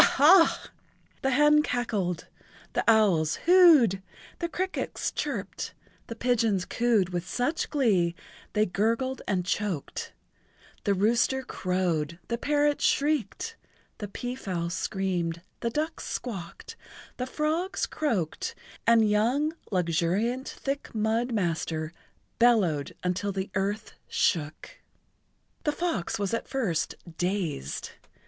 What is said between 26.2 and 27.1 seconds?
at first